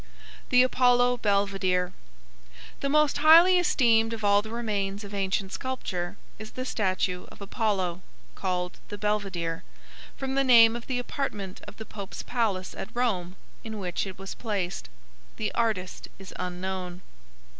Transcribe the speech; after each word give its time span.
THE 0.49 0.63
APOLLO 0.63 1.17
BELVEDERE 1.17 1.93
The 2.79 2.89
most 2.89 3.19
highly 3.19 3.59
esteemed 3.59 4.13
of 4.13 4.23
all 4.23 4.41
the 4.41 4.49
remains 4.49 5.03
of 5.03 5.13
ancient 5.13 5.51
sculpture 5.53 6.17
is 6.39 6.53
the 6.53 6.65
statue 6.65 7.27
of 7.31 7.39
Apollo, 7.39 8.01
called 8.33 8.79
the 8.89 8.97
Belvedere, 8.97 9.61
from 10.17 10.33
the 10.33 10.43
name 10.43 10.75
of 10.75 10.87
the 10.87 10.97
apartment 10.97 11.61
of 11.67 11.77
the 11.77 11.85
Pope's 11.85 12.23
palace 12.23 12.73
at 12.75 12.89
Rome 12.95 13.35
in 13.63 13.77
which 13.77 14.07
it 14.07 14.17
was 14.17 14.33
placed. 14.33 14.89
The 15.37 15.51
artist 15.53 16.07
is 16.17 16.33
unknown. 16.39 17.01